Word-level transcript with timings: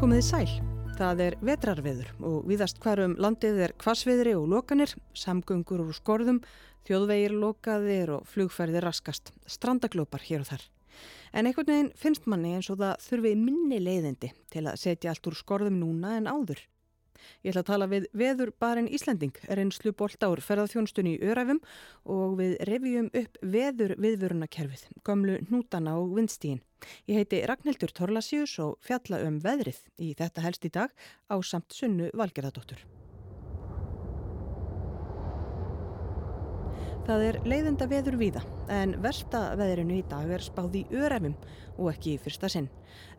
Komiði 0.00 0.22
sæl. 0.24 0.52
Það 0.96 1.18
er 1.20 1.34
vetrarveður 1.44 2.06
og 2.24 2.46
viðast 2.48 2.78
hverjum 2.80 3.18
landið 3.20 3.58
er 3.66 3.74
kvasviðri 3.82 4.32
og 4.32 4.46
lokanir, 4.48 4.94
samgöngur 5.12 5.82
úr 5.84 5.92
skorðum, 5.92 6.38
þjóðvegir 6.88 7.34
lokaðir 7.36 8.14
og 8.14 8.30
flugferðir 8.32 8.86
raskast, 8.88 9.28
strandaglópar 9.44 10.24
hér 10.24 10.46
og 10.46 10.48
þar. 10.54 10.64
En 11.36 11.50
einhvern 11.50 11.68
veginn 11.68 11.92
finnst 12.00 12.24
manni 12.32 12.54
eins 12.56 12.70
og 12.72 12.80
það 12.80 13.04
þurfi 13.10 13.34
minni 13.42 13.82
leiðindi 13.84 14.32
til 14.48 14.64
að 14.64 14.80
setja 14.80 15.12
allt 15.12 15.28
úr 15.28 15.36
skorðum 15.36 15.76
núna 15.82 16.16
en 16.16 16.32
áður. 16.32 16.64
Ég 17.42 17.52
ætla 17.52 17.64
að 17.64 17.70
tala 17.70 17.88
við 17.90 18.06
veður 18.16 18.52
barinn 18.60 18.90
Íslanding, 18.90 19.36
reynslu 19.48 19.92
bolt 19.96 20.22
ár 20.22 20.42
ferðarþjónstunni 20.44 21.16
í 21.16 21.22
Öræfum 21.30 21.60
og 22.04 22.38
við 22.40 22.56
revjum 22.68 23.10
upp 23.22 23.40
veður 23.42 23.96
viðvörunakerfið, 24.00 24.86
gamlu 25.06 25.40
hnútana 25.48 25.96
og 26.00 26.14
vindstígin. 26.18 26.62
Ég 27.08 27.20
heiti 27.20 27.42
Ragnhildur 27.48 27.92
Torlasjús 27.96 28.56
og 28.64 28.78
fjalla 28.84 29.20
um 29.26 29.40
veðrið 29.44 29.82
í 30.00 30.14
þetta 30.18 30.46
helst 30.46 30.64
í 30.64 30.72
dag 30.72 30.94
á 31.28 31.36
samt 31.44 31.76
sunnu 31.76 32.08
valgerðardóttur. 32.16 32.86
Það 37.10 37.22
er 37.26 37.36
leiðenda 37.48 37.86
veður 37.90 38.16
víða 38.20 38.40
en 38.70 38.92
versta 39.02 39.40
veðrinu 39.58 39.96
í 39.98 40.04
dag 40.06 40.28
er 40.30 40.44
spáð 40.44 40.76
í 40.78 40.84
Öræfum 40.94 41.34
og 41.80 41.88
ekki 41.94 42.14
í 42.14 42.20
fyrsta 42.22 42.50
sinn. 42.52 42.68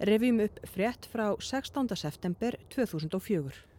Revjum 0.08 0.40
upp 0.46 0.62
frétt 0.70 1.10
frá 1.12 1.26
16. 1.36 1.90
september 2.00 2.56
2004. 2.72 3.71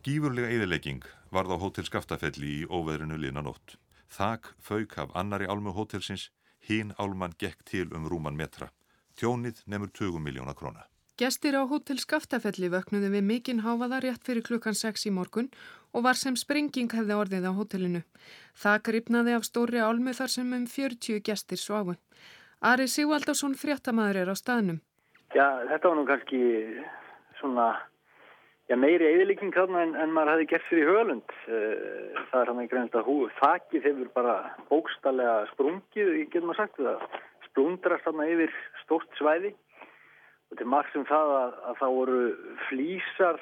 Gífurlega 0.00 0.48
eðilegging 0.48 1.02
varð 1.28 1.50
á 1.52 1.56
hótel 1.60 1.84
Skaftafelli 1.84 2.62
í 2.62 2.68
óveðrinu 2.72 3.18
liðnanótt. 3.20 3.74
Þak 4.08 4.46
fauk 4.56 4.94
af 4.96 5.10
annari 5.12 5.44
álmu 5.44 5.74
hótelsins, 5.76 6.30
hín 6.64 6.94
álman 6.96 7.34
gekk 7.36 7.60
til 7.68 7.90
um 7.92 8.06
rúman 8.08 8.38
metra. 8.38 8.70
Tjónið 9.20 9.60
nefnur 9.68 9.92
20 9.92 10.24
miljóna 10.24 10.54
króna. 10.56 10.86
Gestir 11.20 11.52
á 11.52 11.68
hótel 11.68 12.00
Skaftafelli 12.00 12.70
vöknuðu 12.72 13.10
við 13.12 13.26
mikinn 13.28 13.60
háfaða 13.60 13.98
rétt 14.06 14.24
fyrir 14.24 14.46
klukkan 14.48 14.72
6 14.72 15.04
í 15.04 15.12
morgun 15.12 15.50
og 15.92 16.06
var 16.08 16.16
sem 16.16 16.32
sprenging 16.32 16.88
hefði 16.96 17.20
orðið 17.20 17.50
á 17.50 17.52
hótelinu. 17.52 18.02
Það 18.56 18.80
gripnaði 18.88 19.36
af 19.36 19.44
stóri 19.44 19.84
álmu 19.84 20.16
þar 20.16 20.32
sem 20.32 20.56
um 20.56 20.64
40 20.64 21.20
gestir 21.28 21.60
svafu. 21.60 21.98
Ari 22.64 22.88
Sigvaldarsson 22.88 23.52
fréttamaður 23.52 24.22
er 24.24 24.32
á 24.32 24.36
staðnum. 24.40 24.80
Já, 25.36 25.60
þetta 25.68 25.92
var 25.92 26.00
nú 26.00 26.08
kannski 26.08 26.40
svona 27.36 27.68
Já, 28.70 28.76
meiri 28.78 29.02
þarna 29.50 29.80
en, 29.82 29.96
en 29.98 30.12
maður 30.14 30.36
hefði 30.36 30.44
gert 30.52 30.66
fyrir 30.68 30.88
hölund. 30.94 31.32
Eh, 31.50 32.18
það 32.30 32.40
er 32.40 32.50
hann 32.50 32.58
ekki 32.62 32.76
reynist 32.76 32.98
að 33.00 33.08
hú, 33.08 33.14
þakkið 33.40 33.86
hefur 33.88 34.10
bara 34.14 34.34
bókstallega 34.68 35.32
sprungið, 35.50 36.10
getur 36.30 36.44
maður 36.46 36.60
sagt 36.60 36.76
það, 36.78 37.00
splundrast 37.48 38.04
þarna 38.06 38.26
yfir 38.30 38.52
stórt 38.84 39.16
svæði 39.18 39.50
og 40.52 40.60
til 40.60 40.66
marg 40.70 40.92
sem 40.92 41.02
það 41.08 41.32
að, 41.38 41.56
að 41.66 41.80
það 41.80 41.96
voru 41.96 42.20
flýsar 42.68 43.40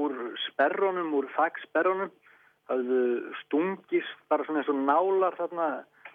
úr 0.00 0.14
sperronum, 0.46 1.10
úr 1.18 1.28
þakksperronum, 1.34 2.14
það 2.70 2.80
hefðu 2.80 3.34
stungist 3.42 4.22
bara 4.32 4.46
svona 4.48 4.62
eins 4.62 4.70
og 4.72 4.80
nálar 4.80 5.36
þarna 5.42 5.66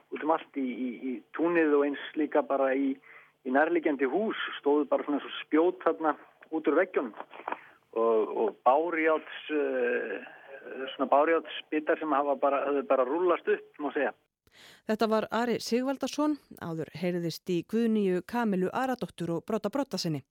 út 0.09 0.25
um 0.25 0.33
allt 0.33 0.57
í, 0.57 0.65
í, 0.65 0.89
í 1.11 1.13
túnið 1.37 1.77
og 1.77 1.85
eins 1.91 2.09
líka 2.17 2.41
bara 2.49 2.71
í, 2.73 2.95
í 3.45 3.53
nærlegjandi 3.53 4.09
hús, 4.09 4.41
stóðu 4.57 4.89
bara 4.89 5.05
svona 5.05 5.21
eins 5.21 5.29
og 5.29 5.37
spjót 5.43 5.85
þarna 5.85 6.15
út 6.49 6.73
úr 6.73 6.79
veggjónum 6.81 7.13
og, 7.95 8.35
og 8.43 8.59
bárjáts 8.67 9.49
uh, 9.55 10.19
svona 10.95 11.09
bárjátsbitar 11.11 11.99
sem 11.99 12.11
hafa 12.11 12.35
bara, 12.41 12.61
bara 12.89 13.05
rúlast 13.07 13.47
upp, 13.47 13.67
má 13.79 13.91
segja. 13.93 14.13
Þetta 14.87 15.07
var 15.11 15.25
Ari 15.35 15.57
Sigvaldarsson, 15.59 16.37
áður 16.63 16.91
heyriðist 16.95 17.49
í 17.51 17.57
Guðnýju 17.71 18.21
Kamilu 18.29 18.69
Aradóttur 18.71 19.33
og 19.35 19.45
Brota 19.47 19.71
Brotasinni. 19.73 20.21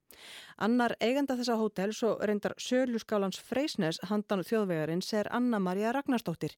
Annar 0.64 0.94
eigenda 1.02 1.36
þessa 1.36 1.58
hótels 1.60 2.00
og 2.06 2.22
reyndar 2.24 2.54
Sörluskálans 2.56 3.40
Freysnes 3.42 4.00
handan 4.08 4.44
þjóðvegarins 4.46 5.12
er 5.18 5.28
Anna-Maria 5.34 5.92
Ragnarstóttir. 5.92 6.54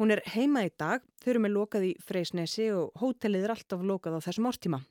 Hún 0.00 0.12
er 0.12 0.22
heima 0.32 0.66
í 0.66 0.72
dag, 0.78 1.04
þau 1.20 1.30
eru 1.34 1.44
með 1.44 1.56
lokað 1.56 1.88
í 1.90 1.92
Freysnesi 2.04 2.70
og 2.76 2.96
hótelið 3.00 3.48
er 3.48 3.56
alltaf 3.56 3.84
lokað 3.84 4.20
á 4.20 4.24
þessum 4.28 4.50
ástíma. 4.52 4.82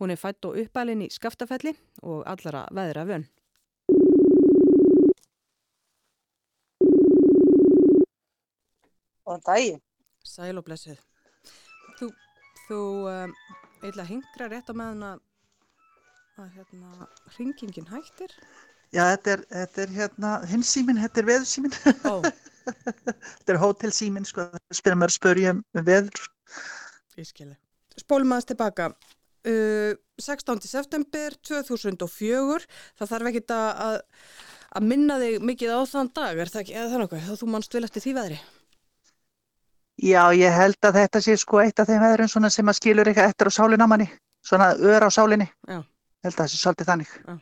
Hún 0.00 0.12
er 0.12 0.20
fætt 0.20 0.44
og 0.48 0.58
uppælinn 0.60 1.06
í 1.06 1.12
Skaftafelli 1.12 1.72
og 2.02 2.22
allara 2.28 2.66
veðra 2.74 3.06
vönn. 3.08 3.28
Góðan 9.26 9.42
daginn. 9.46 9.80
Sæl 10.26 10.54
og 10.60 10.64
blessuð. 10.66 11.00
Þú, 11.98 12.10
þú 12.66 12.80
um, 13.10 13.32
eitthvað 13.80 14.10
hingra 14.12 14.48
rétt 14.52 14.70
á 14.70 14.74
meðan 14.78 15.04
að, 15.08 15.20
að 16.38 16.52
hérna, 16.60 17.08
hringingin 17.34 17.90
hættir? 17.90 18.34
Já, 18.94 19.02
þetta 19.02 19.32
er, 19.32 19.44
þetta 19.50 19.82
er 19.82 19.94
hérna, 19.96 20.32
hins 20.46 20.70
símin, 20.70 21.00
þetta 21.02 21.22
er 21.22 21.28
veðursímin. 21.32 21.74
Ó. 22.06 22.22
þetta 23.02 23.54
er 23.54 23.60
hótelsímin, 23.62 24.26
sko, 24.28 24.46
spyrir 24.70 24.98
maður 25.00 25.14
að 25.14 25.18
spörja 25.18 25.54
um 25.56 25.62
veður. 25.88 26.26
Ég 27.18 27.26
skilji. 27.26 27.56
Spólum 27.98 28.34
aðeins 28.36 28.50
tilbaka. 28.52 28.90
Uh, 29.46 29.96
16. 30.22 30.62
september 30.70 31.34
2004, 31.46 32.66
það 32.98 33.10
þarf 33.10 33.32
ekki 33.32 33.42
að, 33.56 33.98
að 34.70 34.86
minna 34.86 35.18
þig 35.22 35.42
mikið 35.50 35.74
á 35.74 35.80
þann 35.90 36.12
dag, 36.14 36.38
er 36.38 36.52
það 36.54 36.62
ekki, 36.62 36.78
eða 36.78 36.92
það 36.92 37.02
nokkuð, 37.02 37.26
þá 37.26 37.42
þú 37.42 37.50
mannst 37.52 37.76
vel 37.76 37.84
eftir 37.86 38.06
því 38.06 38.14
veðri? 38.20 38.38
Já, 39.96 40.22
ég 40.36 40.52
held 40.52 40.76
að 40.84 40.98
þetta 41.00 41.20
sé 41.24 41.36
sko 41.40 41.62
eitt 41.62 41.80
af 41.80 41.88
þeim 41.88 42.02
veðurum 42.02 42.28
svona 42.28 42.50
sem 42.52 42.68
að 42.68 42.78
skilur 42.80 43.08
eitthvað 43.08 43.30
eftir 43.30 43.48
á 43.48 43.52
sálinna 43.56 43.86
manni, 43.88 44.08
svona 44.44 44.74
ör 44.76 45.06
á 45.08 45.10
sálinni. 45.12 45.46
Já. 45.64 45.80
Held 46.26 46.34
að 46.34 46.40
það 46.42 46.50
sé 46.52 46.60
svolítið 46.60 46.90
þannig. 46.90 47.14
Já. 47.24 47.36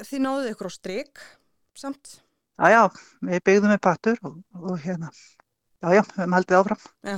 Þið 0.00 0.22
náðuð 0.24 0.50
ykkur 0.50 0.70
á 0.70 0.72
stryk 0.74 1.22
samt? 1.78 2.16
Já, 2.60 2.66
já, 2.74 2.82
við 3.30 3.42
byggðum 3.46 3.72
með 3.72 3.82
pattur 3.86 4.18
og, 4.26 4.40
og 4.58 4.82
hérna, 4.82 5.12
já, 5.80 5.88
já, 5.94 6.02
við 6.02 6.18
höfum 6.18 6.36
haldið 6.36 6.58
áfram. 6.58 6.82
Já, 7.06 7.16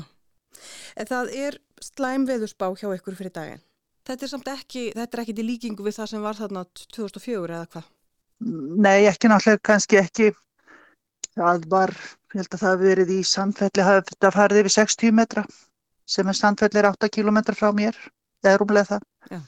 en 0.94 1.08
það 1.08 1.32
er 1.46 1.58
slæm 1.82 2.28
veðusbá 2.28 2.68
hjá 2.78 2.88
ykkur 2.92 3.18
fyrir 3.18 3.34
daginn. 3.34 3.64
Þetta 4.06 4.26
er 4.26 4.30
samt 4.34 4.52
ekki, 4.52 4.84
þetta 4.98 5.16
er 5.16 5.24
ekki 5.24 5.34
til 5.38 5.46
líkingu 5.46 5.86
við 5.86 5.96
það 5.98 6.12
sem 6.12 6.22
var 6.22 6.38
þarna 6.38 6.64
2004 6.74 7.56
eða 7.56 7.66
hvað? 7.72 7.90
Nei, 8.42 9.06
ekki 9.06 9.30
náttúrulega, 9.30 9.62
kannski 9.66 9.98
ekki 10.02 10.32
það 11.38 11.66
var, 11.72 11.92
ég 12.32 12.40
held 12.40 12.54
að 12.54 12.62
það 12.62 12.72
hefði 12.72 12.90
verið 12.90 13.12
í 13.14 13.18
sandfelli, 13.28 13.86
það 13.86 14.36
farið 14.36 14.62
yfir 14.62 14.74
60 14.76 15.16
metra 15.16 15.44
sem 16.12 16.28
er 16.28 16.36
sandfelli 16.36 16.80
er 16.82 16.90
8 16.90 17.10
km 17.14 17.40
frá 17.56 17.70
mér, 17.76 17.98
eða 18.44 18.60
rúmlega 18.60 18.96
það. 18.96 19.04
Já. 19.30 19.40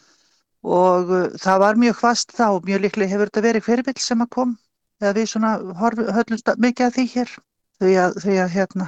og 0.65 1.11
uh, 1.13 1.25
það 1.41 1.59
var 1.61 1.81
mjög 1.81 1.97
hvast 2.01 2.31
þá, 2.33 2.47
mjög 2.65 2.85
líklega 2.87 3.13
hefur 3.13 3.31
þetta 3.31 3.47
verið 3.49 3.67
hverjum 3.69 3.99
sem 4.01 4.25
að 4.25 4.31
kom, 4.37 4.55
eða 5.03 5.17
við 5.19 5.31
svona 5.33 5.51
höllumst 5.81 6.53
mikið 6.57 6.87
að 6.87 6.95
því 6.99 7.07
hér 7.17 7.35
þau 7.81 7.91
að, 8.05 8.21
þau 8.25 8.37
að 8.45 8.55
hérna 8.55 8.87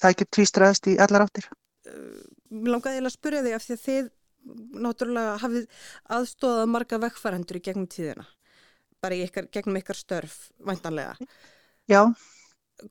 það 0.00 0.14
ekki 0.14 0.28
tvístraðist 0.36 0.88
í 0.90 0.96
allar 0.98 1.26
áttir. 1.28 1.46
Mér 1.86 2.66
uh, 2.66 2.72
langaði 2.74 3.04
að 3.04 3.14
spyrja 3.14 3.44
þig 3.46 3.56
af 3.58 3.66
því 3.66 3.76
að 3.76 3.86
þið 3.86 4.10
náttúrulega 4.82 5.34
hafið 5.38 5.82
aðstóðað 6.16 6.70
marga 6.72 6.98
vekkfærandur 7.04 7.58
í 7.58 7.62
gegnum 7.62 7.88
tíðina 7.90 8.26
bara 9.02 9.18
í 9.18 9.24
ykkar, 9.26 9.48
gegnum 9.54 9.78
ykkar 9.80 9.98
störf 9.98 10.36
væntanlega 10.62 11.14
Já. 11.90 12.02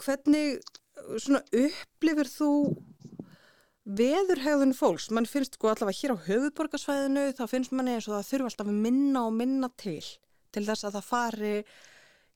Hvernig 0.01 0.59
upplifir 1.21 2.29
þú 2.29 2.51
veðurhegðun 3.91 4.75
fólks? 4.77 5.09
Man 5.11 5.27
finnst 5.29 5.57
sko 5.57 5.71
allavega 5.71 5.97
hér 5.97 6.13
á 6.13 6.23
höfuborgarsvæðinu 6.27 7.29
þá 7.37 7.45
finnst 7.49 7.73
manni 7.75 7.95
eins 7.97 8.09
og 8.09 8.17
það 8.17 8.27
þurfa 8.29 8.51
alltaf 8.51 8.69
að 8.69 8.83
minna 8.85 9.23
og 9.27 9.33
minna 9.39 9.71
til 9.81 10.03
til 10.51 10.67
þess 10.67 10.85
að 10.85 10.97
það 10.97 11.07
fari 11.07 11.55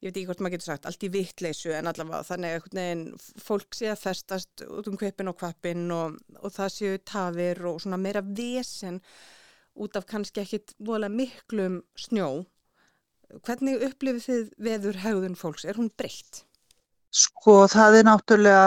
ég 0.04 0.10
veit 0.10 0.18
ekki 0.18 0.26
hvort 0.30 0.42
maður 0.44 0.56
getur 0.56 0.70
sagt, 0.70 0.88
allt 0.90 1.06
í 1.06 1.12
vittleysu 1.14 1.72
en 1.76 1.90
allavega 1.90 2.26
þannig 2.28 2.68
að 2.82 3.30
fólk 3.42 3.78
sé 3.78 3.90
að 3.92 4.02
festast 4.04 4.66
út 4.68 4.90
um 4.92 4.98
kvipin 5.00 5.32
og 5.32 5.38
kvapin 5.40 5.86
og, 5.96 6.18
og 6.42 6.54
það 6.54 6.74
séu 6.76 7.00
tafir 7.08 7.62
og 7.66 7.80
svona 7.84 8.00
meira 8.02 8.24
vesen 8.26 9.00
út 9.76 9.98
af 9.98 10.08
kannski 10.08 10.44
ekkit 10.44 10.76
vola 10.80 11.10
miklum 11.12 11.82
snjó 12.00 12.46
Hvernig 13.44 13.84
upplifið 13.84 14.26
þið 14.26 14.44
veður 14.68 15.00
hegðun 15.04 15.38
fólks? 15.40 15.66
Er 15.68 15.80
hún 15.80 15.92
breytt? 15.98 16.46
Sko 17.16 17.66
það 17.72 18.00
er 18.00 18.08
náttúrulega, 18.08 18.66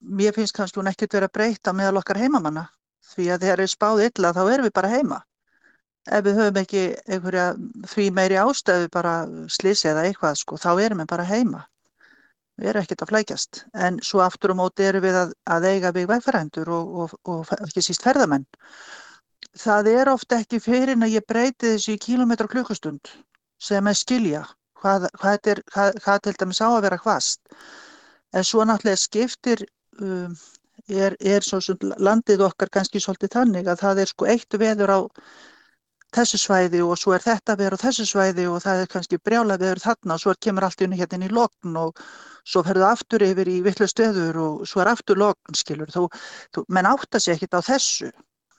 mér 0.00 0.34
finnst 0.36 0.54
kannski 0.56 0.80
hún 0.80 0.90
ekkert 0.90 1.16
verið 1.16 1.30
að 1.30 1.36
breyta 1.38 1.74
meðal 1.74 2.00
okkar 2.02 2.20
heimamanna 2.20 2.66
því 3.12 3.30
að 3.32 3.46
þegar 3.46 3.62
við 3.62 3.72
spáðum 3.72 4.10
illa 4.10 4.32
þá 4.36 4.42
erum 4.44 4.66
við 4.66 4.74
bara 4.78 4.92
heima. 4.92 5.22
Ef 6.06 6.22
við 6.26 6.36
höfum 6.38 6.60
ekki 6.60 6.82
einhverja 7.10 7.46
því 7.90 8.04
meiri 8.14 8.38
ástöðu 8.38 8.90
bara 8.94 9.14
slisi 9.50 9.88
eða 9.90 10.04
eitthvað 10.06 10.38
sko 10.42 10.58
þá 10.60 10.70
erum 10.84 11.02
við 11.02 11.10
bara 11.14 11.26
heima. 11.26 11.64
Við 12.56 12.70
erum 12.70 12.86
ekkert 12.86 13.02
að 13.04 13.10
flækjast 13.12 13.64
en 13.86 13.98
svo 14.06 14.22
aftur 14.24 14.54
á 14.54 14.60
móti 14.60 14.86
erum 14.86 15.04
við 15.04 15.18
að, 15.22 15.34
að 15.50 15.68
eiga 15.72 15.92
við 15.96 16.06
vegfærandur 16.12 16.70
og, 16.72 16.94
og, 17.02 17.16
og 17.26 17.52
ekki 17.66 17.84
síst 17.84 18.06
ferðamenn. 18.06 18.46
Það 19.56 19.90
er 19.92 20.12
ofta 20.12 20.38
ekki 20.42 20.60
fyrir 20.62 20.94
en 20.94 21.06
að 21.06 21.16
ég 21.16 21.26
breyti 21.26 21.74
þessu 21.74 21.96
í 21.96 22.00
kílometra 22.00 22.48
klukkustund 22.50 23.10
sem 23.58 23.86
er 23.86 23.98
skilja 23.98 24.44
hvað, 24.80 25.08
hvað, 25.20 25.50
er, 25.52 25.62
hvað, 25.72 25.98
hvað 26.04 26.22
til 26.24 26.36
dæmis 26.40 26.62
á 26.62 26.68
að 26.68 26.82
vera 26.86 27.00
hvast. 27.02 27.40
En 28.36 28.44
svo 28.44 28.64
náttúrulega 28.66 29.00
skiptir 29.00 29.64
um, 30.02 30.36
er, 30.88 31.16
er 31.20 31.44
svo 31.46 31.60
landið 31.80 32.44
okkar 32.46 32.72
kannski 32.72 33.02
svolítið 33.02 33.36
þannig 33.38 33.68
að 33.70 33.82
það 33.82 34.02
er 34.02 34.12
sko 34.12 34.30
eitt 34.32 34.58
veður 34.60 34.92
á 34.92 35.00
þessu 36.16 36.38
svæði 36.40 36.80
og 36.84 36.96
svo 37.00 37.16
er 37.16 37.24
þetta 37.24 37.56
verið 37.58 37.82
á 37.82 37.84
þessu 37.84 38.06
svæði 38.08 38.46
og 38.48 38.62
það 38.64 38.82
er 38.82 38.90
kannski 38.92 39.18
brjála 39.18 39.58
verið 39.60 39.84
þarna 39.88 40.16
og 40.16 40.22
svo 40.22 40.34
kemur 40.40 40.66
allt 40.66 40.84
hérna 40.86 41.18
inn 41.18 41.26
í 41.26 41.34
lokn 41.34 41.76
og 41.80 42.00
svo 42.46 42.62
ferðu 42.66 42.86
aftur 42.86 43.24
yfir 43.26 43.50
í 43.50 43.58
vittlu 43.64 43.88
stöður 43.90 44.38
og 44.44 44.68
svo 44.70 44.84
er 44.84 44.92
aftur 44.92 45.18
lokn, 45.18 45.56
skilur. 45.58 45.90
Þú, 45.90 46.06
þú, 46.54 46.64
menn 46.72 46.88
átta 46.88 47.20
sér 47.20 47.36
ekkit 47.36 47.58
á 47.58 47.60
þessu. 47.66 48.12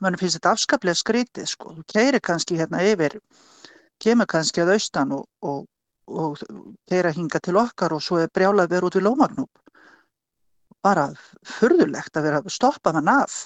Mannum 0.03 0.21
finnst 0.21 0.37
þetta 0.37 0.53
afskaplega 0.53 0.99
skrítið, 0.99 1.47
sko. 1.49 1.71
Þú 1.77 1.85
keirir 1.93 2.21
kannski 2.21 2.59
hérna 2.59 2.83
yfir, 2.85 3.15
kemur 4.03 4.29
kannski 4.29 4.63
að 4.63 4.75
austan 4.77 5.13
og, 5.15 5.25
og, 5.41 5.65
og 6.07 6.41
keira 6.89 7.13
hinga 7.15 7.41
til 7.43 7.57
okkar 7.59 7.95
og 7.97 8.03
svo 8.03 8.21
er 8.21 8.33
brjálað 8.33 8.73
verið 8.73 8.89
út 8.89 8.99
við 8.99 9.07
lómagnúb. 9.07 9.63
Bara 10.85 11.07
furðulegt 11.57 12.17
að 12.17 12.29
vera 12.29 12.41
að 12.43 12.53
stoppa 12.53 12.93
hann 12.95 13.09
af. 13.11 13.37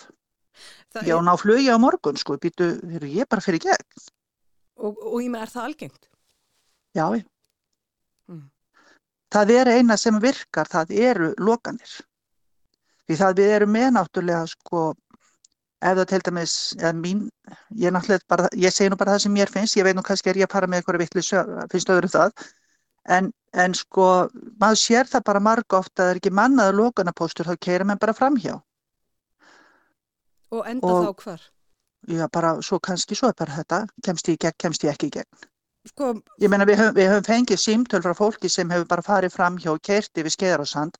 Það 0.91 1.07
Já, 1.07 1.15
er... 1.17 1.25
ná 1.25 1.33
flugi 1.39 1.69
á 1.71 1.77
morgun, 1.79 2.19
sko, 2.19 2.37
býtu, 2.41 2.73
ég 3.07 3.29
bara 3.31 3.43
fyrir 3.43 3.63
gegn. 3.63 4.07
Og, 4.81 4.97
og 4.97 5.19
í 5.23 5.29
mig 5.31 5.45
er 5.45 5.51
það 5.51 5.67
algengt? 5.69 6.09
Já, 6.97 7.05
ég. 7.15 7.27
Mm. 8.27 8.47
Það 9.31 9.53
er 9.55 9.71
eina 9.77 9.97
sem 9.99 10.17
virkar, 10.21 10.67
það 10.67 10.91
eru 11.07 11.31
lokanir. 11.39 11.93
Því 13.07 13.17
það 13.21 13.39
við 13.39 13.53
erum 13.55 13.73
með 13.75 13.87
náttúrulega 13.95 14.49
sko, 14.51 14.83
ef 15.81 15.97
það 15.97 16.07
til 16.11 16.21
dæmis, 16.27 16.55
eða 16.79 16.93
mín, 16.97 17.21
ég 17.81 17.93
náttúrulega 17.93 18.27
bara, 18.29 18.49
ég 18.57 18.73
segi 18.73 18.89
nú 18.91 18.97
bara 18.99 19.15
það 19.15 19.23
sem 19.25 19.35
mér 19.35 19.51
finnst, 19.51 19.77
ég 19.79 19.87
veit 19.87 19.97
nú 19.97 20.03
kannski 20.05 20.31
er 20.31 20.41
ég 20.41 20.49
að 20.49 20.55
fara 20.55 20.69
með 20.69 20.81
eitthvað 20.81 21.01
vittlis, 21.01 21.31
finnst 21.73 21.93
öðru 21.93 22.11
það, 22.13 22.43
en, 23.17 23.31
en 23.65 23.77
sko, 23.77 24.09
maður 24.61 24.81
sér 24.83 25.09
það 25.09 25.25
bara 25.31 25.45
marg 25.47 25.77
ofta 25.79 26.03
að 26.03 26.05
það 26.05 26.13
er 26.13 26.21
ekki 26.21 26.33
mannaða 26.41 26.77
lokanapóstur, 26.77 27.49
þá 27.49 27.65
keirir 27.67 27.87
maður 27.89 28.03
bara 28.05 28.17
fram 28.19 28.37
hjá. 28.43 28.53
Og 30.51 30.67
enda 30.67 30.93
og, 30.93 31.07
þá 31.07 31.25
hvar? 31.25 31.47
Já, 32.11 32.25
bara, 32.33 32.55
svo 32.65 32.81
kannski, 32.81 33.17
svo 33.17 33.31
er 33.31 33.37
bara 33.37 33.57
þetta, 33.61 33.85
kemst 34.05 34.29
ég 34.29 34.37
í 34.37 34.43
gegn, 34.45 34.59
kemst 34.61 34.85
ég 34.85 34.93
ekki 34.93 35.09
í 35.09 35.15
gegn. 35.17 35.49
Sko, 35.89 36.13
ég 36.37 36.49
meina 36.53 36.65
við 36.69 36.77
höfum, 36.77 36.93
við 36.93 37.07
höfum 37.09 37.25
fengið 37.25 37.57
símtöl 37.57 38.03
frá 38.05 38.13
fólki 38.13 38.49
sem 38.53 38.69
hefur 38.69 38.85
bara 38.89 39.05
farið 39.05 39.33
fram 39.33 39.55
hjá 39.57 39.71
og 39.73 39.79
kert 39.81 40.13
yfir 40.21 40.33
skeðar 40.33 40.61
og 40.61 40.69
sand 40.69 40.99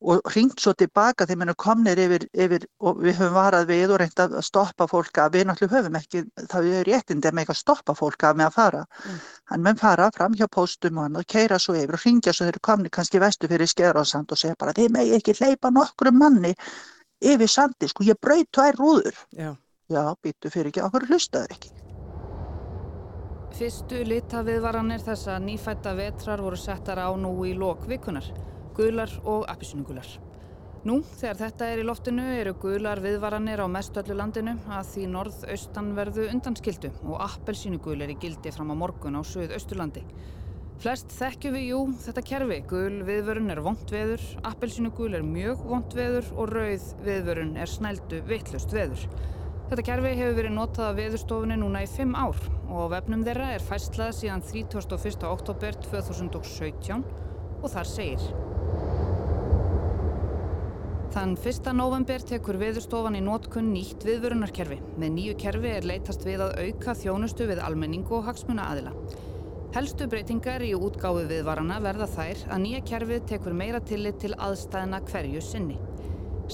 og 0.00 0.32
ringt 0.34 0.62
svo 0.62 0.72
tilbaka 0.78 1.26
þegar 1.28 1.50
við 1.50 1.56
komnir 1.60 2.00
yfir, 2.00 2.26
yfir 2.32 2.66
og 2.80 3.00
við 3.04 3.18
höfum 3.20 3.36
varað 3.36 3.66
við 3.68 3.94
og 3.94 4.00
reynd 4.00 4.22
að 4.24 4.36
stoppa 4.46 4.86
fólk 4.90 5.20
að 5.20 5.38
við 5.38 5.46
náttúrulega 5.48 5.80
höfum 5.80 5.98
ekki, 6.00 6.22
það 6.52 6.68
er 6.80 6.88
réttindi 6.88 7.32
með 7.32 7.44
ekki 7.44 7.56
að 7.56 7.60
stoppa 7.60 7.96
fólk 7.98 8.26
að 8.28 8.40
með 8.40 8.48
að 8.48 8.58
fara. 8.58 8.84
Mm. 9.04 9.18
Hann 9.52 9.64
með 9.66 9.82
fara 9.84 10.10
fram 10.16 10.36
hjá 10.38 10.46
póstum 10.56 11.00
og 11.00 11.08
hann 11.08 11.20
og 11.20 11.26
keira 11.28 11.58
svo 11.60 11.76
yfir 11.76 11.98
og 11.98 12.04
ringja 12.06 12.32
svo 12.32 12.46
þeir 12.46 12.54
eru 12.54 12.66
komnið 12.70 12.94
kannski 12.96 13.20
vestu 13.20 13.50
fyrir 13.50 13.72
skeðar 13.72 14.00
og 14.00 14.08
sand 14.08 14.32
og 14.32 14.40
segja 14.40 14.60
bara 14.60 14.76
þið 14.76 14.94
megi 14.96 15.16
ekki 15.18 15.36
hleypa 15.40 15.72
nokkru 15.74 16.14
manni 16.16 16.54
yfir 17.20 17.52
sandi, 17.52 17.88
sko 17.90 18.06
ég 18.08 18.16
braut 18.20 18.48
tvær 18.56 18.80
rúður. 18.80 19.18
Já, 19.36 19.52
Já 19.90 20.14
býtu 20.22 20.50
fyrir 20.52 20.70
ekki, 20.70 20.84
okkur 20.86 21.08
hlustaður 21.10 21.56
ekki. 21.56 21.72
Fyrstu 23.58 24.04
litaviðvaranir 24.06 25.02
þessa 25.02 25.34
nýfætta 25.42 25.96
vetrar 25.98 26.42
voru 26.44 26.58
settar 26.60 27.00
á 27.02 27.10
nú 27.18 27.32
í 27.44 27.56
lok 27.58 27.82
vikunar, 27.90 28.28
gular 28.80 29.12
og 29.28 29.44
appisnugular. 29.52 30.08
Nú, 30.88 31.02
þegar 31.20 31.36
þetta 31.36 31.66
er 31.68 31.80
í 31.82 31.84
loftinu, 31.84 32.22
eru 32.40 32.54
gular 32.56 33.02
viðvaranir 33.04 33.60
á 33.60 33.68
mestöllu 33.68 34.14
landinu 34.16 34.54
að 34.72 34.86
því 34.94 35.02
norð-austan 35.12 35.90
verðu 35.98 36.24
undanskildu 36.32 36.88
og 37.04 37.18
appelsínugul 37.20 37.98
er 38.00 38.14
í 38.14 38.16
gildi 38.22 38.52
fram 38.54 38.72
á 38.72 38.80
morgun 38.80 39.18
á 39.20 39.22
söð-austurlandi. 39.28 40.06
Flest 40.80 41.12
þekkju 41.12 41.52
við, 41.52 41.66
jú, 41.68 41.80
þetta 42.06 42.22
kerfi. 42.30 42.58
Gul 42.70 43.02
viðvörun 43.04 43.52
er 43.52 43.60
vondt 43.60 43.92
veður, 43.92 44.24
appelsínugul 44.48 45.10
er 45.18 45.26
mjög 45.26 45.66
vondt 45.68 45.96
veður 45.98 46.30
og 46.32 46.54
rauð 46.54 46.86
viðvörun 47.04 47.52
er 47.60 47.68
snældu 47.68 48.22
vittlust 48.30 48.72
veður. 48.72 49.04
Þetta 49.68 49.84
kerfi 49.90 50.14
hefur 50.16 50.38
verið 50.38 50.56
notað 50.56 50.86
af 50.86 50.96
veðurstofunni 50.96 51.60
núna 51.60 51.84
í 51.84 51.90
fimm 51.92 52.16
ár 52.16 52.40
og 52.70 52.94
vefnum 52.94 53.26
þeirra 53.28 53.52
er 53.58 53.66
fæslað 53.68 54.16
síðan 54.22 54.46
31. 54.48 55.28
oktober 55.28 55.76
2017 55.84 57.04
og 57.60 57.68
þar 57.68 57.92
segir 57.92 58.49
Þann 61.10 61.32
1. 61.34 61.72
november 61.74 62.22
tekur 62.22 62.54
veðurstofan 62.60 63.16
í 63.18 63.20
nótkunn 63.26 63.72
nýtt 63.74 64.04
viðvörunarkerfi. 64.06 64.76
Með 64.94 65.08
nýju 65.16 65.32
kerfi 65.42 65.70
er 65.74 65.86
leitast 65.90 66.22
við 66.22 66.44
að 66.44 66.52
auka 66.62 66.92
þjónustu 67.00 67.48
við 67.48 67.62
almenning 67.66 68.04
og 68.14 68.28
hagsmuna 68.28 68.68
aðila. 68.70 68.92
Helstu 69.74 70.06
breytingar 70.12 70.62
í 70.62 70.68
útgáfi 70.78 71.24
viðvarana 71.32 71.80
verða 71.82 72.06
þær 72.12 72.44
að 72.54 72.62
nýja 72.62 72.82
kerfið 72.92 73.24
tekur 73.26 73.56
meira 73.58 73.80
tillit 73.82 74.20
til 74.22 74.30
aðstæðina 74.38 75.00
hverju 75.08 75.42
sinni. 75.42 75.80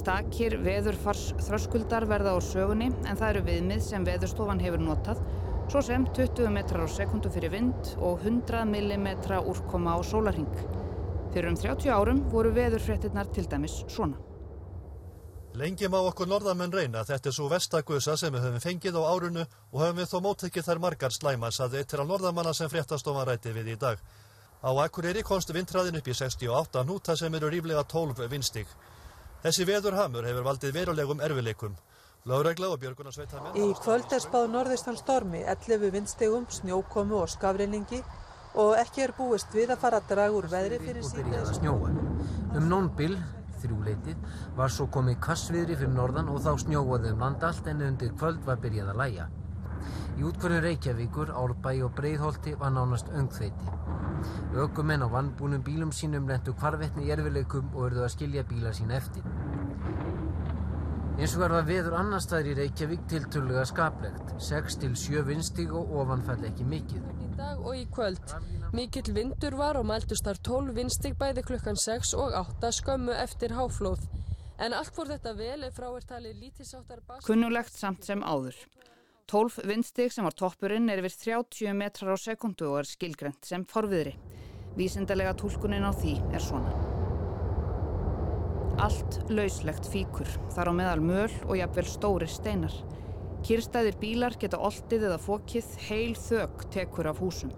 Stakir 0.01 0.57
veðurfars 0.65 1.27
þröskuldar 1.45 2.09
verða 2.09 2.33
á 2.33 2.41
sögunni 2.41 2.89
en 2.89 3.13
það 3.13 3.29
eru 3.35 3.43
viðmið 3.51 3.83
sem 3.85 4.07
veðurstofan 4.09 4.63
hefur 4.65 4.81
notað 4.87 5.21
svo 5.67 5.83
sem 5.85 6.07
20 6.17 6.49
metrar 6.55 6.89
á 6.89 6.95
sekundu 6.95 7.29
fyrir 7.35 7.53
vind 7.53 7.93
og 7.99 8.25
100 8.25 8.65
mm 8.73 9.13
úrkoma 9.53 9.97
á 9.97 10.01
sólarhing. 10.01 10.49
Fyrir 11.37 11.53
um 11.53 11.61
30 11.61 11.93
árum 11.93 12.25
voru 12.33 12.55
veðurfrettinnar 12.57 13.29
til 13.37 13.45
dæmis 13.53 13.83
svona. 13.85 14.26
Lengi 15.57 15.89
má 15.89 15.97
okkur 16.05 16.29
norðamenn 16.29 16.73
reyna 16.75 17.01
að 17.01 17.15
þetta 17.15 17.31
er 17.31 17.35
svo 17.35 17.47
vestagusa 17.49 18.13
sem 18.21 18.35
við 18.35 18.43
höfum 18.45 18.61
fengið 18.61 18.97
á 19.01 19.09
árunu 19.09 19.45
og 19.73 19.79
höfum 19.81 20.01
við 20.03 20.11
þó 20.11 20.19
móttekið 20.27 20.67
þær 20.67 20.81
margar 20.85 21.15
slæmans 21.15 21.61
að 21.65 21.79
þetta 21.79 21.97
er 21.97 22.03
á 22.05 22.11
norðamanna 22.11 22.53
sem 22.53 22.69
fréttastofan 22.69 23.25
ræti 23.25 23.55
við 23.57 23.71
í 23.73 23.77
dag. 23.81 24.03
Á 24.61 24.71
Akureyri 24.85 25.23
komst 25.25 25.53
vindræðin 25.57 25.97
upp 25.97 26.11
í 26.13 26.17
68 26.19 26.83
núta 26.85 27.17
sem 27.17 27.39
eru 27.39 27.49
ríflega 27.49 27.87
12 27.89 28.29
vinstig. 28.29 28.67
Þessi 29.47 29.65
veðurhamur 29.71 30.29
hefur 30.29 30.45
valdið 30.45 30.77
verulegum 30.77 31.25
erfileikum. 31.25 31.79
Láregla 32.29 32.69
og 32.75 32.83
björgunarsveitamenn... 32.83 33.57
Í 33.57 33.73
kvöld 33.81 34.13
er 34.13 34.21
spáð 34.21 34.51
norðistan 34.53 35.01
stormi, 35.01 35.41
11 35.41 35.89
vindstegum, 35.95 36.45
snjókomu 36.53 37.23
og 37.23 37.33
skafreiningi 37.33 38.03
og 38.61 38.77
ekki 38.83 39.07
er 39.07 39.17
búist 39.17 39.57
við 39.57 39.73
að 39.73 39.81
fara 39.87 40.03
að 40.03 40.13
draga 40.13 40.37
úr 40.37 40.53
veðri 40.53 40.83
fyrir 40.85 41.05
síðan. 41.07 41.49
Þrjúleitið, 43.63 44.29
var 44.59 44.73
svo 44.73 44.87
komið 44.93 45.19
kassviðri 45.27 45.79
fyrir 45.81 45.95
norðan 45.97 46.31
og 46.33 46.43
þá 46.45 46.53
snjóaði 46.65 47.13
um 47.15 47.25
landallt 47.25 47.73
en 47.73 47.83
undir 47.89 48.15
kvöld 48.21 48.45
var 48.47 48.63
byrjað 48.63 48.93
að 48.93 49.03
læja. 49.03 49.29
Í 50.17 50.25
útkvörðin 50.25 50.63
Reykjavíkur, 50.65 51.33
Árbæ 51.37 51.73
og 51.85 51.93
Breiðholti 51.99 52.55
var 52.61 52.73
nánast 52.73 53.11
öngþveiti. 53.13 53.75
Ökumenn 54.65 55.05
á 55.05 55.09
vannbúnum 55.13 55.65
bílum 55.67 55.93
sínum 55.93 56.29
lendu 56.31 56.55
hvarvetni 56.57 57.05
í 57.05 57.13
erfileikum 57.13 57.69
og 57.75 57.91
örðu 57.91 58.07
að 58.07 58.15
skilja 58.15 58.47
bíla 58.49 58.73
sín 58.77 58.95
eftir. 58.97 59.27
Eins 61.17 61.37
og 61.37 61.45
verða 61.45 61.63
veður 61.69 61.99
annar 62.01 62.25
staðir 62.25 62.55
í 62.55 62.59
Reykjavík 62.63 63.07
tilturlega 63.13 63.65
skaplegt. 63.69 64.35
6-7 64.49 65.23
vinstíg 65.29 65.73
og 65.77 65.93
ofanfall 66.01 66.43
ekki 66.49 66.65
mikið. 66.69 67.26
Dag 67.37 67.61
og 67.61 67.77
í 67.77 67.85
kvöld. 67.93 68.33
Mikill 68.77 69.13
vindur 69.17 69.57
var 69.59 69.77
og 69.77 69.87
mæltust 69.89 70.25
þar 70.25 70.41
12 70.49 70.77
vinstíg 70.77 71.17
bæði 71.21 71.45
klukkan 71.47 71.77
6 71.81 72.15
og 72.17 72.33
8 72.41 72.73
skömmu 72.79 73.13
eftir 73.13 73.53
háflóð. 73.57 74.07
En 74.59 74.73
allt 74.73 74.95
fór 74.97 75.11
þetta 75.13 75.35
vel 75.37 75.67
ef 75.67 75.77
frá 75.77 75.91
er 75.91 76.07
talið 76.09 76.41
lítisáttar 76.41 77.03
bas... 77.05 77.25
Kunnulegt 77.27 77.77
samt 77.77 78.09
sem 78.09 78.25
áður. 78.25 78.57
12 79.29 79.67
vindstig 79.69 80.13
sem 80.15 80.25
var 80.25 80.37
toppurinn 80.39 80.89
er 80.89 81.03
yfir 81.03 81.17
30 81.27 81.77
metrar 81.77 82.15
á 82.15 82.19
sekundu 82.21 82.71
og 82.71 82.81
er 82.81 82.89
skilgrend 82.89 83.43
sem 83.45 83.67
forviðri. 83.69 84.15
Vísindarlega 84.79 85.35
tólkunin 85.37 85.85
á 85.85 85.93
því 85.93 86.15
er 86.33 86.45
svona. 86.45 86.73
Allt 88.81 89.23
lauslegt 89.33 89.89
fíkur, 89.89 90.29
þar 90.53 90.71
á 90.71 90.73
meðal 90.79 91.03
möl 91.05 91.33
og 91.49 91.57
jafnvel 91.59 91.89
stóri 91.89 92.29
steinar. 92.29 92.75
Kýrstæðir 93.47 93.95
bílar 94.01 94.35
geta 94.43 94.59
oldið 94.59 95.05
eða 95.07 95.17
fókið, 95.23 95.67
heil 95.87 96.17
þög 96.19 96.65
tekur 96.75 97.07
af 97.07 97.21
húsum. 97.23 97.53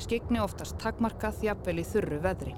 Skegni 0.00 0.40
oftast 0.40 0.78
takmarkað 0.80 1.42
jafnvel 1.44 1.82
í 1.82 1.84
þurru 1.84 2.20
veðri. 2.24 2.54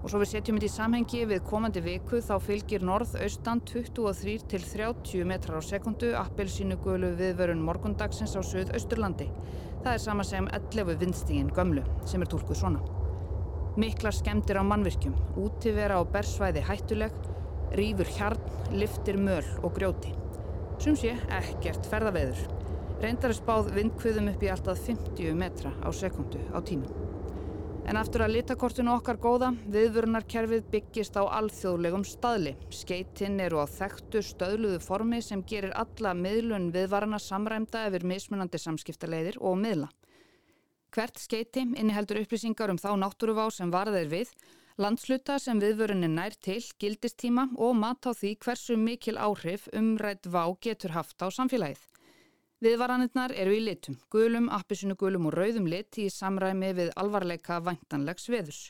Og 0.00 0.10
svo 0.10 0.18
við 0.18 0.32
setjum 0.32 0.58
þetta 0.58 0.66
í 0.66 0.72
samhengi 0.72 1.20
við 1.30 1.44
komandi 1.46 1.84
viku 1.84 2.18
þá 2.26 2.32
fylgir 2.42 2.82
norð-austan 2.88 3.62
23 3.70 4.34
til 4.50 4.66
30 4.72 5.30
metrar 5.30 5.62
á 5.62 5.68
sekundu 5.68 6.10
appelsínugölu 6.24 7.12
viðvörun 7.22 7.62
morgundagsins 7.68 8.34
á 8.34 8.42
söð-austurlandi. 8.42 9.30
Það 9.86 9.92
er 9.94 10.04
sama 10.08 10.26
sem 10.26 10.50
11 10.58 10.98
vindstígin 11.04 11.54
gömlu 11.54 11.86
sem 12.02 12.18
er 12.18 12.34
tólkuð 12.34 12.64
svona. 12.64 12.82
Miklar 13.78 14.18
skemdir 14.18 14.58
á 14.58 14.66
mannvirkjum, 14.66 15.14
útivera 15.38 16.02
og 16.02 16.10
bersvæði 16.10 16.66
hættuleg, 16.66 17.26
rýfur 17.78 18.14
hjarn, 18.18 18.54
liftir 18.74 19.22
möl 19.22 19.44
og 19.62 19.76
grjóti. 19.78 20.25
Sum 20.76 20.96
sé 20.98 21.14
ekkert 21.32 21.86
ferðaveður. 21.88 22.40
Reyndar 23.00 23.32
er 23.32 23.36
spáð 23.38 23.70
vindkvöðum 23.76 24.30
upp 24.32 24.42
í 24.44 24.48
alltaf 24.52 24.80
50 24.84 25.36
metra 25.36 25.72
á 25.80 25.88
sekundu 25.92 26.40
á 26.52 26.60
tímum. 26.60 26.92
En 27.86 27.96
aftur 28.00 28.24
að 28.24 28.32
litakortinu 28.34 28.90
okkar 28.96 29.18
góða, 29.22 29.52
viðvörunarkerfið 29.70 30.64
byggist 30.72 31.16
á 31.16 31.22
alþjóðlegum 31.38 32.02
staðli. 32.08 32.56
Skeitinn 32.74 33.38
eru 33.44 33.60
á 33.62 33.66
þekktu 33.70 34.24
stöðluðu 34.26 34.80
formi 34.82 35.20
sem 35.22 35.44
gerir 35.46 35.72
alla 35.78 36.12
miðlun 36.18 36.72
viðvarana 36.74 37.20
samræmda 37.22 37.86
yfir 37.86 38.04
mismunandi 38.10 38.58
samskiptaleiðir 38.58 39.38
og 39.38 39.54
miðla. 39.62 39.88
Hvert 40.92 41.22
skeiti 41.22 41.62
inniheldur 41.62 42.20
upplýsingar 42.24 42.72
um 42.74 42.80
þá 42.80 42.90
náttúruvá 42.98 43.46
sem 43.54 43.70
varðir 43.70 44.10
við, 44.10 44.34
landsluta 44.76 45.38
sem 45.40 45.60
viðvörunin 45.60 46.16
nær 46.18 46.34
til, 46.44 46.62
gildistíma 46.80 47.48
og 47.56 47.76
mat 47.80 48.04
á 48.04 48.12
því 48.12 48.32
hversu 48.44 48.76
mikil 48.76 49.16
áhrif 49.16 49.68
umrætt 49.72 50.28
vá 50.28 50.44
getur 50.60 50.92
haft 50.96 51.22
á 51.24 51.28
samfélagið. 51.32 51.80
Viðvaranirnar 52.64 53.34
eru 53.36 53.52
í 53.52 53.60
litum, 53.60 53.98
gulum, 54.08 54.48
appisinu 54.48 54.96
gulum 54.96 55.28
og 55.28 55.34
rauðum 55.36 55.66
lit 55.68 55.98
í 56.00 56.08
samræmi 56.08 56.72
við 56.76 56.92
alvarleika 56.96 57.60
væntanlegs 57.60 58.30
veðus. 58.32 58.60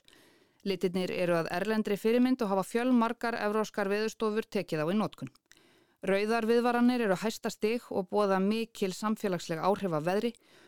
Litirnir 0.67 1.13
eru 1.15 1.37
að 1.39 1.51
erlendri 1.55 1.95
fyrirmynd 1.95 2.43
og 2.43 2.51
hafa 2.51 2.65
fjölmarkar 2.67 3.39
evróskar 3.39 3.91
veðustofur 3.91 4.49
tekið 4.51 4.83
á 4.83 4.87
í 4.91 4.97
nótkun. 4.99 5.31
Rauðar 6.07 6.47
viðvaranir 6.47 7.07
eru 7.07 7.17
hæsta 7.19 7.51
stig 7.51 7.87
og 7.91 8.11
bóða 8.11 8.41
mikil 8.43 8.93
samfélagsleg 8.95 9.63
áhrif 9.63 9.95
af 9.95 10.05
veðri. 10.07 10.33
Gular 10.35 10.66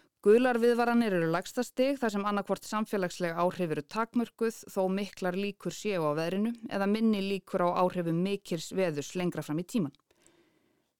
viðvaranir 0.59 1.15
eru 1.15 1.31
lagsta 1.31 1.63
stig 1.63 1.99
þar 2.01 2.11
sem 2.11 2.25
annarkvort 2.27 2.65
samfélagsleg 2.67 3.37
áhrif 3.39 3.71
eru 3.71 3.83
takmörguð 3.83 4.65
þó 4.67 4.89
miklar 4.91 5.37
líkur 5.39 5.71
séu 5.71 6.03
á 6.03 6.13
veðrinu 6.19 6.55
eða 6.69 6.89
minni 6.91 7.21
líkur 7.23 7.63
á 7.63 7.79
áhrifum 7.79 8.19
mikils 8.23 8.73
veðus 8.75 9.15
lengra 9.15 9.43
fram 9.43 9.61
í 9.61 9.65
tíman. 9.65 9.95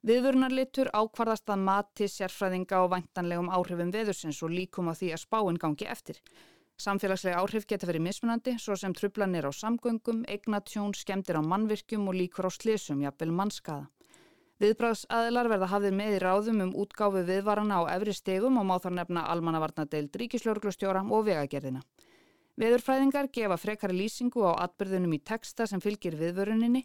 Viðvörunarlitur 0.07 0.93
ákvarðast 0.95 1.51
að 1.51 1.65
mati 1.67 2.07
sérfræðinga 2.07 2.79
og 2.85 2.93
væntanlegum 2.93 3.51
áhrifum 3.51 3.91
veðursins 3.91 4.39
og 4.47 4.55
líkum 4.55 4.87
á 4.87 4.95
því 4.95 5.11
að 5.11 5.25
spáinn 5.25 5.59
gangi 5.59 5.91
eftir. 5.91 6.21
Samfélagslega 6.79 7.43
áhrif 7.43 7.67
geta 7.67 7.89
verið 7.91 8.05
mismunandi, 8.07 8.55
svo 8.63 8.77
sem 8.79 8.95
trublanir 8.95 9.43
á 9.43 9.51
samgöngum, 9.51 10.23
eignatjón, 10.31 10.95
skemdir 10.95 11.35
á 11.35 11.43
mannvirkjum 11.43 12.07
og 12.07 12.15
líkur 12.15 12.47
á 12.47 12.51
slísum, 12.55 13.03
jafnvel 13.03 13.35
mannskaða. 13.35 13.89
Viðbráðsaðilar 14.59 15.47
verða 15.53 15.67
hafið 15.71 15.93
með 15.95 16.15
í 16.17 16.19
ráðum 16.19 16.63
um 16.65 16.71
útgáfu 16.83 17.21
viðvarana 17.29 17.77
á 17.79 17.95
efri 17.95 18.11
stegum 18.17 18.57
og 18.59 18.65
má 18.67 18.73
þar 18.83 18.97
nefna 18.97 19.23
almannavarnadeild, 19.31 20.17
ríkislörglustjóra 20.19 21.05
og 21.15 21.29
vegagerðina. 21.29 21.85
Veðurfræðingar 22.59 23.29
gefa 23.31 23.55
frekari 23.55 23.95
lýsingu 24.01 24.43
á 24.43 24.59
atbyrðunum 24.65 25.15
í 25.15 25.21
texta 25.23 25.69
sem 25.71 25.79
fylgir 25.79 26.19
viðvöruninni 26.19 26.83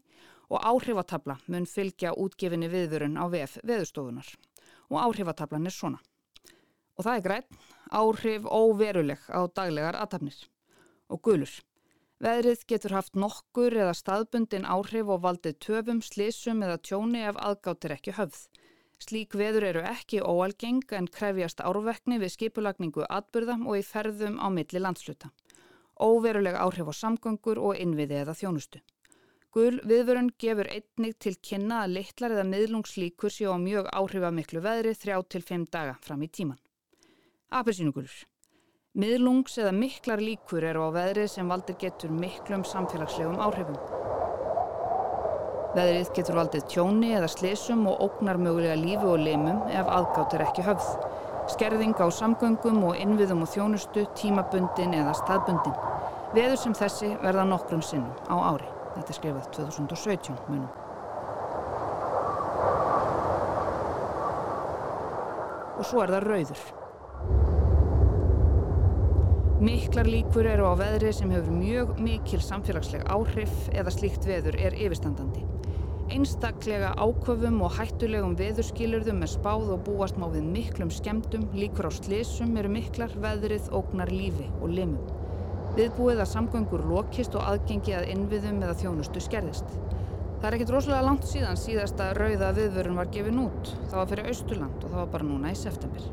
og 0.53 0.61
áhrifatabla 0.61 1.39
mun 1.49 1.65
fylgja 1.65 2.13
útgefinni 2.13 2.69
viðvörun 2.69 3.17
á 3.17 3.25
VF 3.25 3.57
veðurstofunar. 3.65 4.29
Og 4.93 5.01
áhrifatablan 5.01 5.65
er 5.65 5.73
svona. 5.73 5.97
Og 6.93 7.07
það 7.07 7.17
er 7.17 7.25
græn, 7.25 7.61
áhrif 7.89 8.45
óveruleg 8.45 9.25
á 9.33 9.49
daglegar 9.49 9.97
aðtapnir. 9.97 10.37
Og 11.09 11.25
gulur. 11.25 11.49
Veðrið 12.23 12.65
getur 12.71 12.95
haft 12.95 13.17
nokkur 13.19 13.75
eða 13.75 13.93
staðbundin 13.99 14.65
áhrif 14.65 15.11
og 15.11 15.23
valdið 15.25 15.59
töfum, 15.65 16.01
slísum 16.01 16.63
eða 16.63 16.79
tjóni 16.79 17.25
ef 17.27 17.35
aðgáttir 17.35 17.97
ekki 17.97 18.15
höfð. 18.15 18.45
Slík 19.03 19.35
veður 19.35 19.67
eru 19.73 19.81
ekki 19.83 20.23
óalgeng 20.23 20.85
en 20.95 21.11
krefjast 21.11 21.59
árvekni 21.59 22.21
við 22.23 22.37
skipulagningu 22.37 23.03
atbyrða 23.09 23.59
og 23.67 23.81
í 23.81 23.83
ferðum 23.83 24.39
á 24.39 24.47
milli 24.47 24.79
landsluta 24.79 25.33
óveruleg 25.99 26.55
áhrif 26.55 26.89
á 26.89 26.93
samgöngur 26.93 27.59
og 27.61 27.77
innviði 27.77 28.19
eða 28.23 28.35
þjónustu. 28.37 28.81
Gul 29.53 29.77
viðvörun 29.85 30.31
gefur 30.41 30.69
einnig 30.73 31.17
til 31.21 31.35
kynna 31.37 31.83
að 31.83 31.95
litlar 31.97 32.33
eða 32.33 32.45
miðlungslíkur 32.49 33.33
séu 33.33 33.53
á 33.53 33.57
mjög 33.61 33.89
áhrifamiklu 33.93 34.63
veðri 34.65 34.95
þrjá 34.97 35.17
til 35.29 35.43
fimm 35.45 35.65
daga 35.69 35.97
fram 36.01 36.23
í 36.25 36.29
tíman. 36.29 36.61
Apelsínugulur. 37.53 38.15
Miðlungs 38.93 39.55
eða 39.57 39.71
miklar 39.73 40.21
líkur 40.21 40.61
eru 40.69 40.83
á 40.85 40.89
veðri 40.93 41.23
sem 41.25 41.47
valdir 41.49 41.73
getur 41.81 42.11
miklum 42.13 42.61
samfélagslegum 42.61 43.39
áhrifum. 43.41 43.79
Veðrið 45.73 46.11
getur 46.13 46.37
valdið 46.37 46.67
tjóni 46.69 47.09
eða 47.17 47.29
slesum 47.33 47.87
og 47.89 48.03
ógnar 48.05 48.37
mögulega 48.37 48.75
lífi 48.77 49.07
og 49.09 49.23
limum 49.23 49.63
ef 49.73 49.89
aðgátt 49.89 50.35
er 50.37 50.43
ekki 50.45 50.67
höfð 50.67 50.91
skerðing 51.55 51.97
á 51.97 52.05
samgöngum 52.13 52.83
og 52.91 53.01
innviðum 53.01 53.41
og 53.47 53.49
þjónustu, 53.55 54.05
tímabundin 54.13 54.93
eða 54.99 55.17
staðbundin. 55.23 55.73
Veður 56.37 56.61
sem 56.61 56.77
þessi 56.77 57.09
verða 57.25 57.47
nokkrum 57.49 57.81
sinnum 57.81 58.13
á 58.29 58.35
ári. 58.53 58.69
Þetta 58.93 59.09
er 59.09 59.19
skrifað 59.23 59.49
2017 59.57 60.37
munum. 60.53 60.69
Og 65.81 65.83
svo 65.89 66.05
er 66.05 66.13
það 66.13 66.29
rauður. 66.29 66.82
Miklar 69.63 70.09
líkur 70.11 70.43
eru 70.51 70.65
á 70.67 70.75
veðri 70.75 71.13
sem 71.15 71.29
hefur 71.31 71.53
mjög 71.55 71.91
mikil 72.03 72.41
samfélagsleg 72.43 73.05
áhrif 73.07 73.51
eða 73.71 73.91
slíkt 73.95 74.25
veður 74.27 74.57
er 74.59 74.73
yfirstandandi. 74.75 75.45
Einstaklega 76.11 76.89
áköfum 76.99 77.61
og 77.63 77.71
hættulegum 77.77 78.33
veðurskilurðum 78.41 79.21
er 79.23 79.31
spáð 79.31 79.69
og 79.77 79.85
búast 79.85 80.19
má 80.19 80.25
við 80.33 80.49
miklum 80.49 80.91
skemdum, 80.91 81.45
líkur 81.55 81.87
á 81.87 81.91
slísum 81.95 82.51
eru 82.59 82.73
miklar, 82.73 83.15
veðrið, 83.23 83.69
ógnar 83.71 84.11
lífi 84.11 84.49
og 84.59 84.73
limum. 84.73 84.99
Viðbúið 85.77 86.25
að 86.25 86.31
samgöngur 86.33 86.83
lokist 86.89 87.39
og 87.39 87.47
aðgengi 87.53 87.95
að 87.95 88.09
innviðum 88.17 88.59
eða 88.67 88.75
þjónustu 88.81 89.23
skerðist. 89.23 89.77
Það 90.41 90.49
er 90.49 90.57
ekkit 90.57 90.75
rosalega 90.75 91.07
langt 91.07 91.29
síðan 91.29 91.63
síðasta 91.63 92.09
rauða 92.19 92.51
viðvörun 92.59 92.99
var 92.99 93.15
gefin 93.15 93.39
út. 93.45 93.71
Það 93.87 93.97
var 94.01 94.11
fyrir 94.11 94.29
Austurland 94.33 94.83
og 94.83 94.89
það 94.89 95.01
var 95.05 95.15
bara 95.15 95.29
núna 95.31 95.55
í 95.55 95.61
september. 95.63 96.11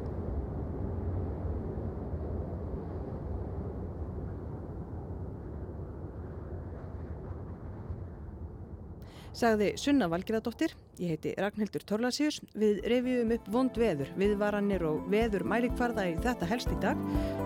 Sagði 9.41 9.71
Sunna 9.81 10.05
Valgerðardóttir, 10.13 10.75
ég 11.01 11.15
heiti 11.15 11.31
Ragnhildur 11.41 11.85
Torlasíus, 11.89 12.43
við 12.53 12.83
revjum 12.93 13.33
upp 13.39 13.49
vond 13.55 13.79
veður, 13.81 14.11
viðvaranir 14.21 14.85
og 14.85 15.07
veður 15.09 15.47
mælikvarða 15.49 16.11
í 16.11 16.19
þetta 16.21 16.51
helst 16.51 16.75
í 16.75 16.77
dag. 16.85 17.01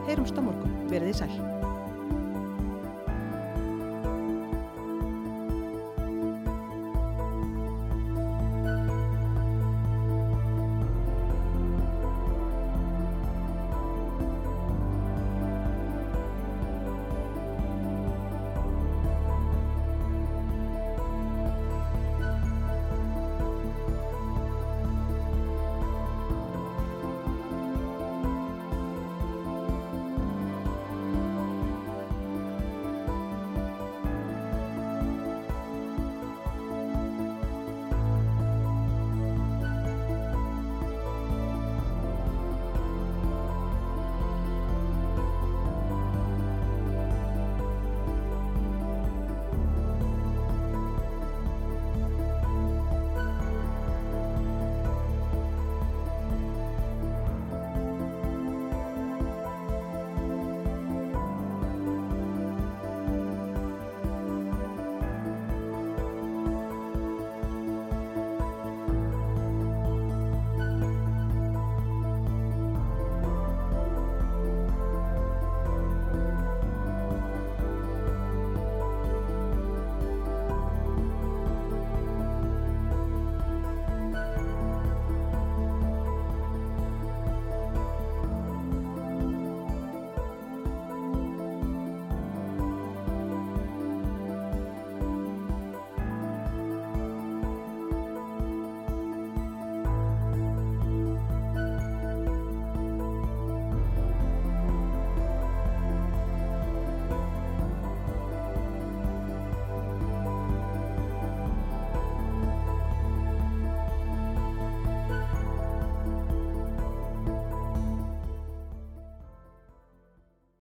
Heyrumst 0.09 0.35
á 0.35 0.43
morgun, 0.43 0.75
verið 0.91 1.15
í 1.15 1.21
sæl. 1.23 1.64